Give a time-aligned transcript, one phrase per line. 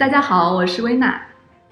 [0.00, 1.20] 大家好，我是薇娜，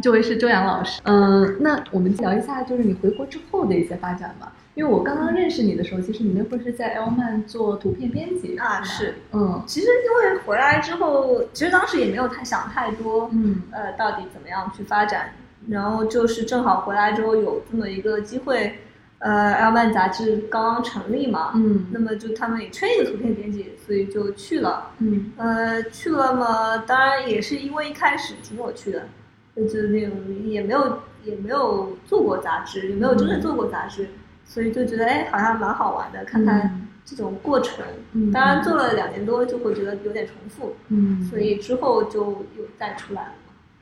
[0.02, 1.00] 这位是周洋老师。
[1.04, 4.52] 嗯，那我们聊一下，就是你回国之后的一些发展吧。
[4.74, 15.32] 因为我刚刚认识你的时候，其实你那会儿是在 L 曼做图片编辑啊，是，嗯，其实因为回来之后，其实当时也没有太想太多，嗯，呃，到底怎么样去发展，
[15.66, 18.78] 然后就是正好回来之后有这么一个机会，
[19.20, 29.08] 呃，L 曼杂志刚刚成立嘛，嗯，那么就他们也缺一个图片编辑，所以就去了，嗯，呃，去了嘛，当然也是因为一开始挺有趣的，
[29.56, 34.06] 就是那种也没有也没有做过杂志，也没有真正做过杂志。
[34.44, 37.82] 所以就觉得哎，好像蛮好玩的，看看这种过程。
[38.12, 40.76] 嗯，当然做了两年多，就会觉得有点重复。
[40.88, 42.24] 嗯，所以之后就
[42.58, 43.32] 又再出来了。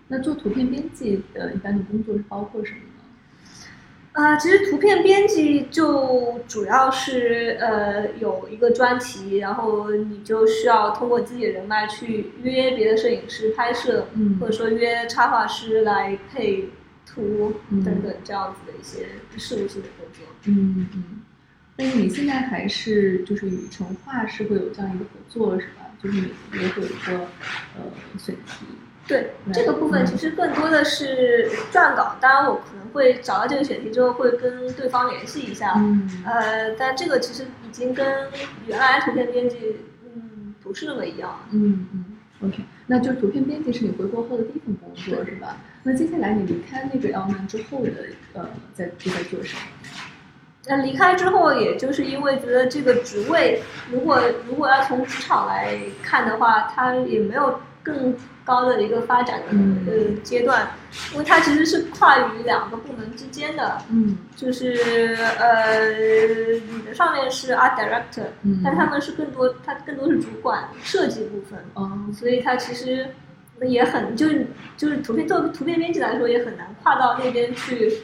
[0.07, 2.79] 那做图片编辑的一般的工作是包括什么
[4.17, 4.23] 呢？
[4.23, 16.71] 啊，其实图片编辑就主要是呃有一个专题，然后你就需要通过自己的人脉去约别的摄影师拍摄，嗯，或者说约插画师来配。
[17.09, 19.07] 图等等这样子的一些
[19.39, 20.27] 事务性的工作。
[20.47, 21.23] 嗯嗯，
[21.77, 25.87] 但是你现在还是就是与成画是会有这样一个合作是吧？
[26.03, 27.27] 就是你也会有一个
[27.77, 27.85] 呃
[28.19, 28.67] 选题。
[29.07, 32.17] 对，这个部分其实更多的是撰稿。
[32.21, 35.75] 当然，我可能会找到这个选题之后会跟对方联系一下。
[35.77, 36.11] 嗯。
[36.25, 38.29] 呃，但这个其实已经跟
[38.67, 41.41] 原来图片编辑嗯不是那么一样。
[41.51, 42.05] 嗯嗯。
[42.43, 45.57] OK，那就图片编辑是你回国后的第一份工作是吧？
[45.85, 47.91] 那接下来你离开那个 L 曼之后的
[48.35, 49.63] 呃，在就在做什么？
[50.69, 58.17] 那离开之后，也就是因为觉得这个职位，如果如果要从职场来看的话，它也没有更。
[58.47, 59.47] 高的一个发展的
[59.91, 59.93] 呃
[60.23, 60.69] 阶段，
[61.13, 65.91] 因为它其实是跨于两个部门之间的，嗯，就是呃，
[66.71, 73.09] 你的上面是 art director，嗯，但他们是更多，他更多是主管设计部分，哦，所以他其实
[73.63, 74.47] 也很，就是
[74.77, 77.95] 就是图片做图片编辑来说也很难跨到那边去，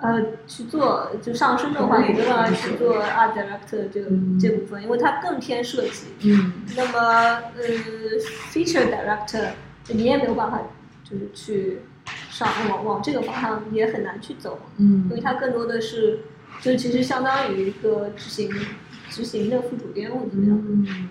[0.00, 4.10] 呃，去做就上升的话，也没办法去做 art director 这个
[4.40, 6.98] 这部分，因为它更偏设计，嗯，那么
[7.56, 7.62] 呃
[8.52, 9.50] ，feature director。
[9.90, 10.60] 你也没有办法，
[11.02, 11.78] 就是去
[12.28, 16.20] 上往往这个方向也很难去走，嗯，因为它更多的是，
[16.60, 18.50] 就其实相当于一个执行
[19.08, 20.62] 执行的副主编或者怎么样。
[20.68, 21.08] 嗯，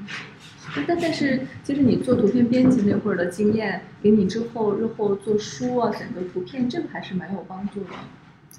[0.88, 7.90] 但但是就是你做图片编辑那会儿的经验，给你之后日后做书啊选择图片，这个还是蛮有帮助的。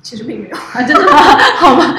[0.03, 0.57] 其实并没有。
[0.57, 1.17] 啊，真的吗？
[1.57, 1.95] 好吧。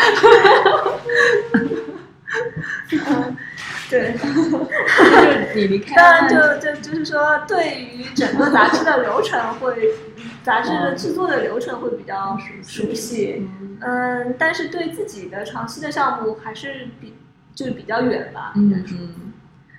[3.89, 9.89] 对，就 是你离开，当然就就就是说，对于整个杂志的流程会，
[10.43, 13.47] 杂志的制作的流程会比较熟悉，
[13.81, 17.15] 嗯，但是对自己的长期的项目还是比
[17.55, 18.53] 就是比较远吧。
[18.55, 19.33] 嗯嗯，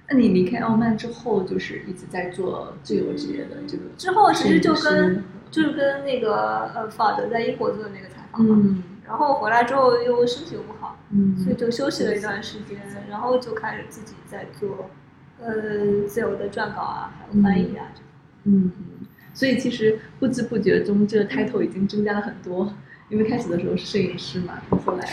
[0.09, 8.83] 那你离开傲慢之后，就是一直在做自由职业的这个，之后其实就跟就是跟那个呃法德在英国做的那个采访嘛。
[9.07, 12.79] 然后回来之后又身体又不好，嗯，所以就休息了一段时间，
[13.11, 14.89] 然后就开始自己在做，
[15.41, 17.87] 呃，自由的撰稿啊，还有翻译啊，
[18.45, 22.73] 嗯嗯，所以其实不知不觉中，这个 title 已经增加了很多。
[23.09, 24.55] 因为开始的时候是摄影师嘛，
[24.87, 25.05] 后来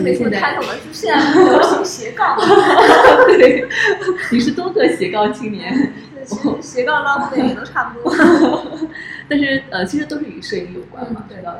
[0.00, 2.36] 没现在 title 了，就现在流行斜杠，
[3.26, 3.66] 对，
[4.30, 5.94] 你是多个斜杠青年。
[6.26, 8.12] 其实斜杠到后面也都差不多，
[9.28, 11.56] 但是呃，其实都是与摄影有关嘛，对吧？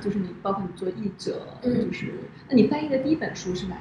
[0.00, 2.14] 就是你包括你做译者，就是
[2.48, 3.76] 那你翻译的第一本书是哪？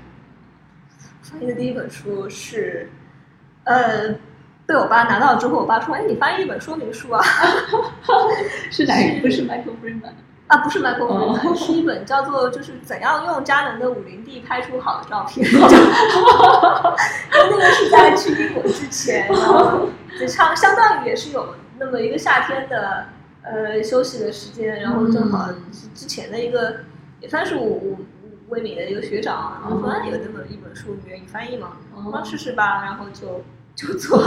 [1.21, 2.89] 翻译的第一本书是，
[3.65, 4.15] 呃，
[4.65, 7.21] 被我爸拿到之后，我爸说：“哎，你翻译一本说明书啊？”
[8.71, 9.21] 是哪一本？
[9.23, 10.11] 不是 Michael Freeman
[10.47, 15.45] 啊，不是 Michael Freeman，是一本叫做《就是怎样用佳能的五零 D 拍出好的照片
[17.33, 19.89] 》。那个是在去英国之前，然后。
[20.19, 23.05] 就相相当于也是有那么一个夏天的
[23.51, 26.77] 呃休息的时间，然后正好是之前的一个
[27.21, 27.97] 也算是我我
[28.49, 31.77] 微米的一个学长，然后说有那么一本书，你愿意翻译吗？
[31.95, 33.43] 我说试试吧，然后就
[33.75, 34.23] 就做。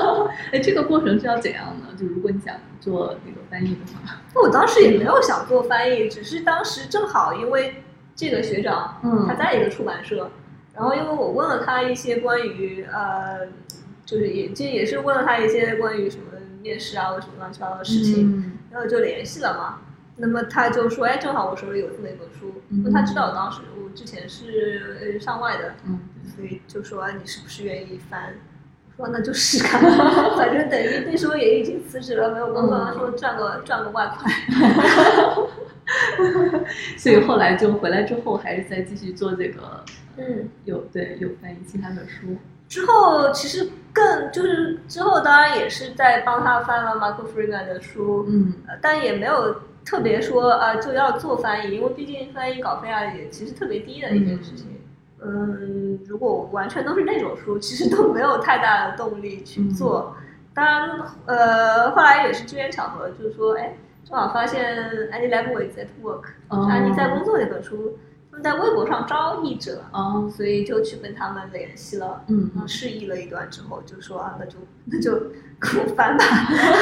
[0.52, 1.88] 哎，这个过程是要怎样呢？
[1.98, 7.82] 就如果你想做那个翻译的话，那 我当时也没有想做翻译，只是当时正好因为
[8.14, 10.30] 这个学长嗯他在一个出版社，
[10.74, 13.46] 然后因为我问了他一些关于呃。
[14.06, 16.24] 就是也这也是问了他一些关于什么
[16.64, 19.80] 面试啊或什么乱七八糟的事情，然后就联系了嘛。
[20.16, 25.74] 那么他就说，哎，正好我手里有这么一本书，因为他知道我当时我之前是上外的，
[26.24, 28.34] 所以就说你是不是愿意翻？
[28.96, 29.82] 说那就试看，
[30.38, 34.32] 反正等于那时候也已经辞职了，没有工作，说赚个赚个外快。
[36.96, 39.84] 所以后来就回来之后，还是在继续做这个，
[40.16, 42.36] 嗯，有对有翻译其他的书。
[42.68, 54.66] 之后其实更就是之后当然也是在帮他翻了 Michael Freeman 的书，嗯，但也没有特别说啊就要做翻译，因为毕竟翻译稿费啊也其实特别低的一件事情。
[55.26, 60.14] 嗯，如果完全都是那种书，其实都没有太大的动力去做。
[60.52, 63.74] 当然，呃，后来也是机缘巧合，就是说，哎，
[64.04, 64.62] 正好发现
[65.10, 67.96] Annie Leibovitz at Work，就是安妮在工作那本书，
[68.34, 75.14] 他们在微博上招译者，哦，所以就去跟他们联系了，嗯，示意了一段之后，就说啊，那就那就
[75.60, 76.24] 给我翻吧，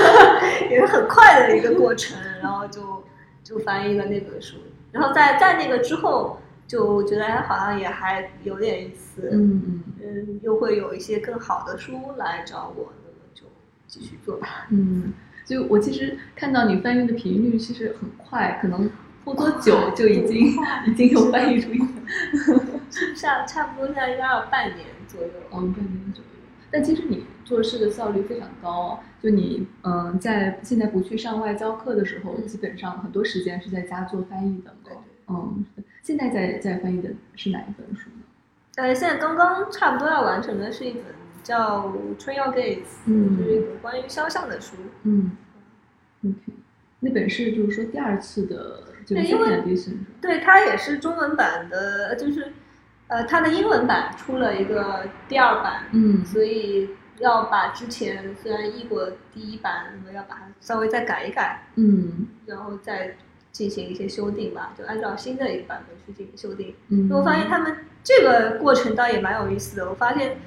[0.70, 3.04] 也是很快的一个过程，然后就
[3.44, 4.56] 就翻译了那本书，
[4.90, 6.38] 然后在在那个之后。
[6.64, 13.42] 就觉得哎，好像也还有点意思，嗯嗯嗯，又会有一些更好的书来找我，那么就
[13.86, 14.68] 继续做吧。
[14.70, 15.12] 嗯，
[15.44, 18.88] 就我其实看到你翻译的频率其实很快，可能
[19.24, 20.52] 不多久就已经
[20.86, 22.70] 已经有翻译出一本，
[23.16, 26.30] 差差不多现在应该要半年左右，嗯，半年左右。
[26.70, 34.92] 但其实你做事的效率非常高，就你嗯，在现在不去上外教课的时候，基本上很多时间是在家做翻译的，对，
[35.28, 35.64] 嗯。
[36.02, 38.24] 现在在在翻译的是哪一本书呢？
[38.76, 41.04] 呃，现在刚刚差不多要完成的是一本
[41.44, 41.88] 叫
[42.18, 44.74] 《春药 Gates》，嗯，就是一本关于肖像的书。
[45.04, 45.30] 嗯
[46.24, 46.51] ，OK，
[47.02, 52.52] 那本是就是说第二次的这个 edition 对，它也是中文版的，就是
[53.08, 56.88] 呃，它的英文版出了一个第二版，嗯，所以
[57.18, 63.16] 要把之前虽然译过第一版，那么要把它稍微再改一改，嗯，然后再。
[63.52, 66.74] 进行一些修订吧，就按照新的一个版本去进行修订。
[66.88, 69.90] 嗯，我发现他们这个过程倒也蛮有意思的。
[69.90, 70.38] 我发现，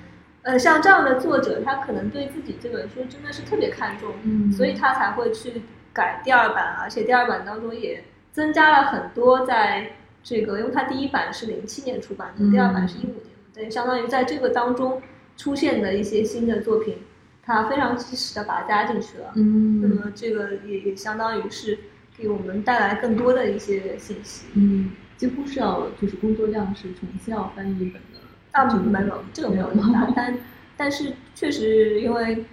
[0.41, 5.61] 呃，像这样的作者，他可能对自己这本书真的是特别看重，嗯，所以他才会去
[5.95, 15.01] 改第二版，而且第二版当中也增加了很多在这个，因为它第一版是零七年出版的，第二版是一五年，等于相当于在这个当中
[15.37, 16.97] 出现的一些新的作品，
[17.41, 19.31] 它非常及时的把它加进去了。
[19.35, 21.79] 嗯，那么这个也也相当于是。
[22.17, 24.45] 给我们带来更多的一些信息。
[24.53, 28.19] 嗯，几乎是要就是工作量是重新要翻译一本的。
[28.53, 30.37] 啊，没有，这个没有那么大，但
[30.77, 32.45] 但是确实因为，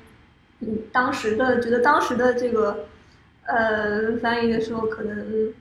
[0.58, 2.86] 嗯，当时的觉得当时的这个，
[3.46, 5.52] 呃，翻译的时候可能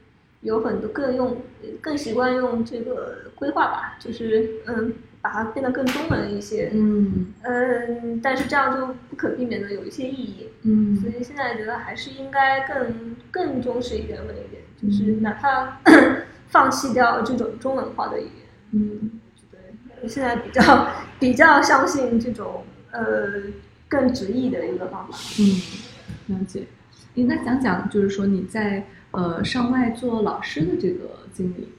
[0.41, 1.41] 有很多更用
[1.81, 4.93] 更习惯用这个规划吧，就是嗯。
[5.23, 15.77] 把它变得更中文一些，嗯嗯，但是这样就不可避免的有一些意义，嗯，所以现在觉得还是应该更更重视一点、文一点，就是哪怕
[16.49, 18.31] 放弃掉这种中文化的语言，
[18.71, 19.11] 嗯，
[19.51, 20.87] 对，现在比较
[21.19, 23.43] 比较相信这种呃
[23.87, 26.63] 更直译的一个方法，嗯，了解。
[27.13, 31.69] 你那讲讲，就是说你在呃上外做老师的这个经历。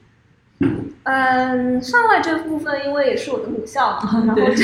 [1.03, 4.63] 嗯，上外这部分因为也是我的母校嘛， 然后就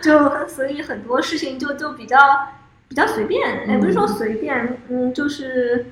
[0.00, 2.16] 就所以很多事情就就比较
[2.88, 5.86] 比较随便，也不是说随便，嗯，就是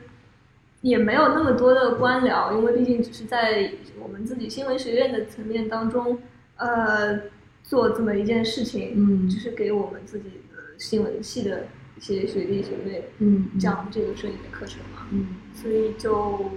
[0.81, 3.71] 也没有那么多的官僚，因为毕竟只是在
[4.01, 6.19] 我们自己新闻学院的层面当中，
[6.57, 7.21] 呃，
[7.63, 11.67] 做这么一件事情，嗯，就是给我们自己的新闻系的
[11.99, 16.49] 一些学弟学妹，嗯，讲这个摄影的课程嘛，嗯，所以就。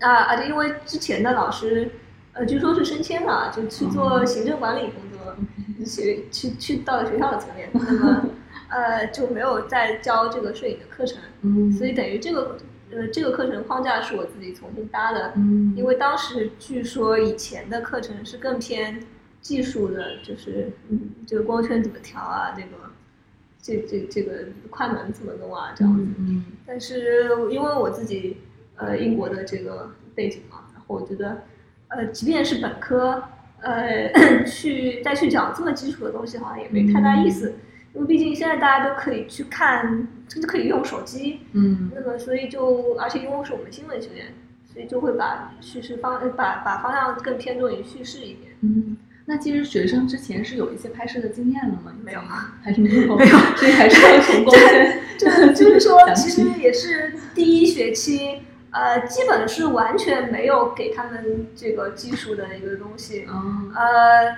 [0.00, 1.90] 啊，而且因为之前的老师，
[2.32, 5.36] 呃，据说是升迁了，就去做行政管理工作，
[5.84, 8.24] 学去去到了学校的层面， 那么
[8.70, 12.56] 呃就没有再教这个摄影的课程，嗯，所以等于这个
[12.90, 18.98] 呃这个课程框架是我自己重新搭的，嗯，因为当时据说以前的课程是更偏
[19.42, 22.68] 技术的，就是嗯这个光圈怎么调啊，这个
[23.62, 28.36] 这这这个快门怎么弄啊这样子，嗯，但是因为我自己。
[28.74, 31.42] 呃，英国的这个背景嘛，然后我觉得，
[31.88, 33.22] 呃，即便是本科，
[33.60, 34.10] 呃，
[34.44, 37.54] 去再去讲这么基础的东西，好像也没太大意思，
[37.94, 44.34] 因为毕竟现在大家都可以去看，甚至可以用手机，嗯，那么所以就，而且因为是我们新闻学院，
[44.72, 48.52] 所以就会把叙事方，把把方向更偏重于叙事一点。
[48.62, 51.92] 嗯，那其实学生之前是有一些拍摄的经验的吗？
[52.02, 58.42] 没有吗，还是没有，没有，所以还是要从光圈，就就是说， 其实也是第一学期。
[58.72, 64.34] 呃，基本是完全没有给他们这个技术的一个东西，嗯呃，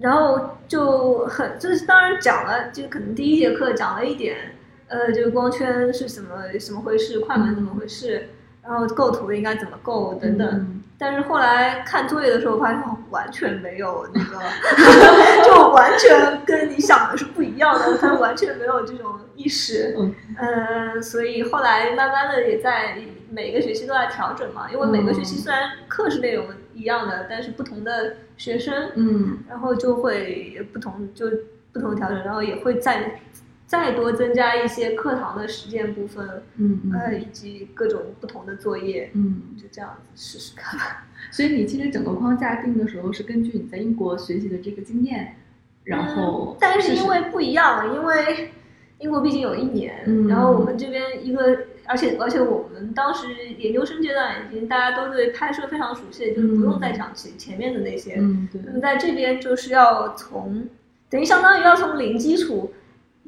[0.00, 4.56] 然后就很就是当然讲了，就可能第一节课讲了一点，
[4.88, 8.30] 呃，这个光圈是什么什么回事，快门怎么回事，
[8.64, 14.38] 然后构图应该怎么构等等，但是后来看作业的时候发现完全没有那个，
[15.44, 19.20] 就完全跟你想的是不一样的，他完全没有这种。
[19.36, 19.96] 意识，
[20.38, 22.96] 嗯，所以后来慢慢的也在
[23.28, 31.26] 每个学期都在调整嘛，因为每个学期虽然课是内容一样的，但是不同的学生，嗯，然后就会不同就
[31.72, 33.20] 不同调整，然后也会再
[33.66, 41.06] 再多增加一些课堂的实践部分，嗯呃，以及各种不同的作业，嗯，就这样子试试看吧。
[41.30, 45.36] 所以你其实整个框架定的时候是根据你在英国学习的这个经验。
[45.84, 48.52] 然后，但是因为不一样，因为
[49.00, 53.26] 英国毕竟有一年，然后我们这边一个，而且而且我们当时
[53.58, 58.14] 研究生阶段已经大家都对拍摄非常熟悉，就是不用再讲前前面的那些。
[58.18, 58.62] 嗯，对。
[58.64, 60.66] 那么在这边就是要从，
[61.10, 62.72] 等于相当于要从零基础，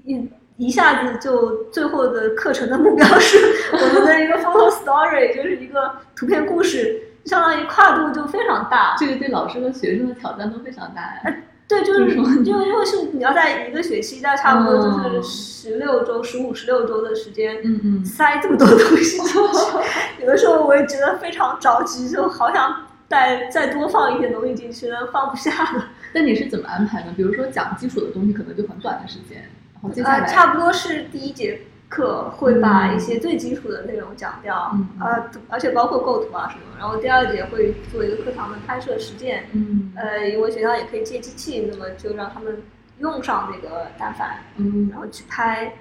[0.07, 3.37] 一一下子就最后的课程的目标是
[3.73, 8.97] 我们的一个 photo story， 就是一个图片故事，相当于跨度就非常大。
[8.99, 11.37] 这个对老师和学生的挑战都非常大呀。
[11.69, 19.39] 对，就是因为因为是你要在一个学期，大概差不多就是十六周、十五、十六周的时间，嗯嗯，塞这么多东西进去，
[20.23, 25.89] 有的时候我也觉得非常着急，就好想再再多放一些东西进去，但放不下了。
[26.15, 27.13] 那你是怎么安排呢？
[27.17, 29.49] 比如说讲基础的东西，可能就很短的时间，然
[29.83, 31.61] 后接下来差不多是第一节。
[31.89, 36.63] 课会把一些最基础的内容讲掉，呃，而且包括构图啊什么。
[36.77, 42.65] 然后第二节会做一个课堂的拍摄实践，嗯，呃，因为学校也可以借机器，那么就让他们
[42.99, 45.75] 用上那个单反，嗯，然后去拍，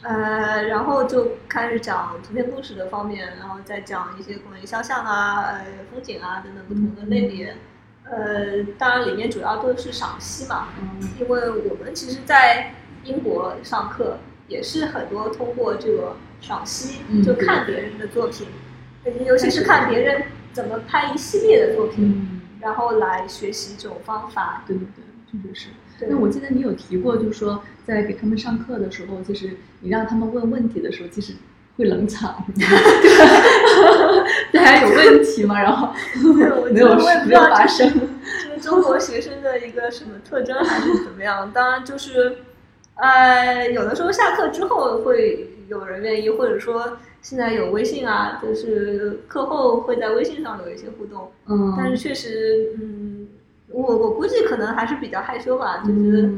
[0.00, 7.54] 呃，然后就开始讲图片故事的方面，然后再讲一些关于肖像啊、呃风景啊等等不同的类别。
[8.04, 12.72] 呃，当然里面主要都是赏析嘛，嗯，因为我们其实，在
[13.04, 14.18] 英国上课。
[14.48, 18.48] 也是很多通过这个赏析，就看别人的作品，
[19.24, 24.64] 尤其是看别人怎么拍一系列的作品，然后来学习这种方法。
[24.66, 26.06] 对对对，确实是。
[26.08, 31.34] 那我记得你有提过，就是说在给他们上课的时候，就是你让他们问问题的时候，其实
[31.76, 32.44] 会冷场，
[34.52, 35.62] 大家有问题吗？
[35.62, 35.94] 然后
[36.72, 37.88] 没有没有发生，
[38.42, 41.52] 这是中国学生的一个什么特征还是怎么样？
[41.52, 42.38] 当然就是。
[43.00, 51.30] 呃，有的时候下课之后会有人愿意，或者说现在有微信啊，就是课后会在微信上有一些互动。
[51.46, 53.28] 嗯，但是确实，嗯，
[53.68, 56.30] 我我估计可能还是比较害羞吧，就是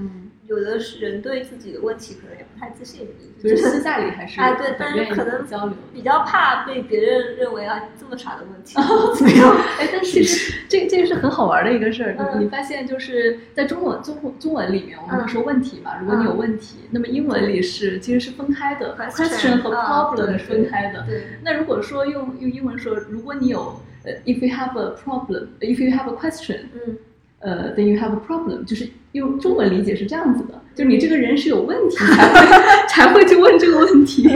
[0.52, 3.08] 有的是人对自己的问题可能也不太自信。
[3.42, 8.74] 就是私下里还是哎，对，但是可能交流比较怕被别人认为啊这么傻的问题
[9.16, 9.50] 怎么样？
[9.80, 12.16] 哎，但其实这这个是很好玩的一个事儿。
[12.38, 21.04] 你发现就是在中文中中文里面，我们说问题嘛，如果你有问题，那么英文里是其实是分开的，question 和 problem 是分开的。
[21.06, 21.24] 对。
[21.42, 26.96] 那如果说用用英文说，如果你有呃，if you have a problem，if you have a question，嗯。
[27.42, 32.40] 呃，then you have a problem，就是用中文理解是这样子的，就你这个人是有问题才会
[32.88, 34.28] 才会去问这个问题，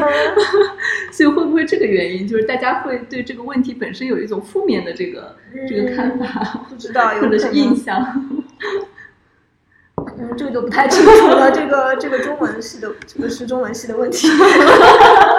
[1.13, 5.37] 所以会不会这个原因就是大家会对这个问题本身有一种负面的这个
[5.69, 8.43] 这个看法，不知道或者是印象。
[10.19, 11.51] 嗯，这个就不太清楚了。
[11.51, 14.29] 这个这个中文系的这个是中文系的问题。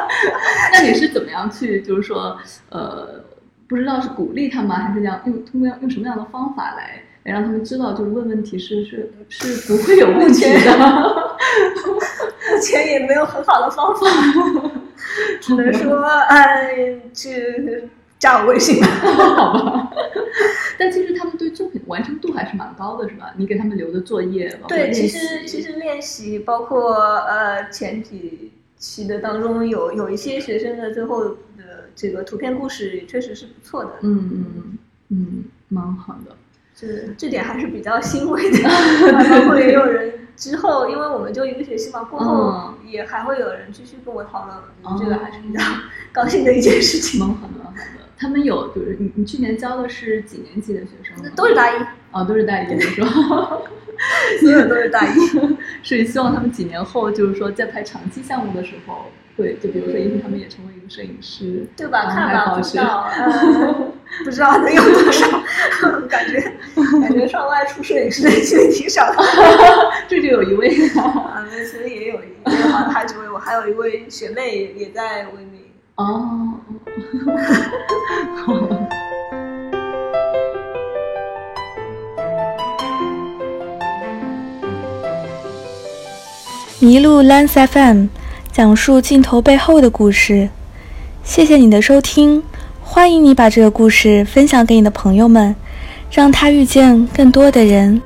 [0.74, 2.38] 那你是怎么样去就是说
[2.70, 3.24] 呃，
[3.68, 7.04] 不知道是鼓励他吗，还是样用通过用什么样的方法来？
[7.34, 10.48] 让他们知道，就是问问题是是是不会有问题的。
[12.50, 14.08] 目前也没有很好的方法，
[15.42, 17.84] 只能说哎，去
[18.18, 18.88] 加我微信吧。
[19.36, 19.92] 好吧。
[20.80, 23.34] 但其实他们对作品完成度还是蛮高的，是吧？
[23.38, 33.92] 你给他们留的作业，对，其实其实练习包括呃前几期的当中有有一些学生的最后的这个图片故事确实是不错的。
[34.02, 34.78] 嗯嗯
[35.10, 36.36] 嗯，蛮好的。
[36.78, 38.60] 是这点还是比较欣慰的，
[39.12, 45.60] 包括也有人之后，因为我们就一个学期嘛，过后也还会有人继续跟我讨论，这个还是比较
[46.12, 47.20] 高兴的一件事情。
[47.20, 47.84] 蛮好的，蛮好的。
[48.20, 51.16] 他们有就是你你去年教的是几年级的学生？
[51.36, 51.86] 都是大一。
[52.12, 53.08] 哦，都是大一，是吧？
[54.40, 55.20] 所有都是大一，
[55.84, 59.06] 所以希望他们几年后就是说在拍长期项目的时候，
[59.36, 62.06] 会就比如说，因为他们也成为一个摄影师，对吧？
[62.06, 63.10] 看吧，不知道，
[64.24, 65.28] 不知道能有多少，
[66.10, 66.42] 感觉
[67.02, 69.18] 感觉上外出摄影师的几率挺少的。
[70.08, 75.62] 这就有一位啊，那其实也有一位，好像还几位，我还有一位学妹也在维明。
[75.96, 76.60] 哦。
[86.80, 88.06] 麋鹿 Lens FM
[88.52, 90.50] 讲述镜头背后的故事。
[91.24, 92.44] 谢谢你的收听，
[92.82, 95.56] 欢迎你把这个故事分享给你的朋友们，
[96.10, 98.02] 让他遇见更多的人。